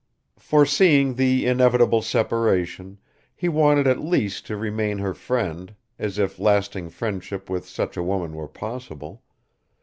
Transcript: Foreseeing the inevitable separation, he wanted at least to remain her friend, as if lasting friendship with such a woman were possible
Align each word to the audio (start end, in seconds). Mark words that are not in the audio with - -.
Foreseeing 0.39 1.13
the 1.13 1.45
inevitable 1.45 2.01
separation, 2.01 2.97
he 3.35 3.47
wanted 3.47 3.85
at 3.85 3.99
least 4.01 4.47
to 4.47 4.57
remain 4.57 4.97
her 4.97 5.13
friend, 5.13 5.75
as 5.99 6.17
if 6.17 6.39
lasting 6.39 6.89
friendship 6.89 7.51
with 7.51 7.67
such 7.69 7.97
a 7.97 8.01
woman 8.01 8.33
were 8.33 8.47
possible 8.47 9.21